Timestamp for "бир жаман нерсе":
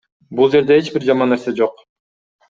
0.95-1.53